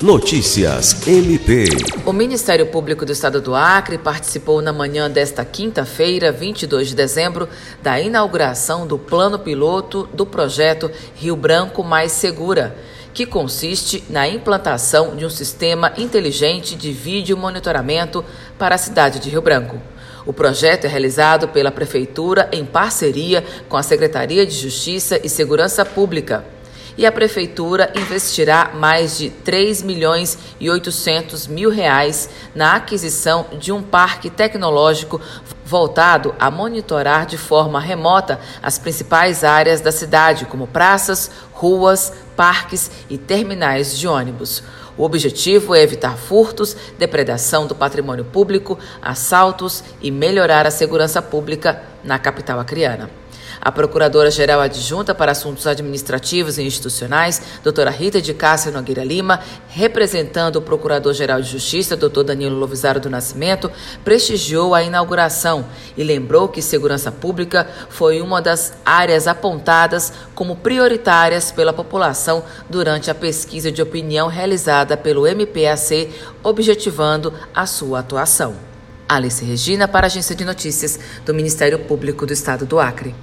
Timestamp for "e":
25.24-25.28, 26.98-27.06, 30.58-30.68, 43.08-43.16, 50.02-50.10, 56.58-56.62, 65.96-66.04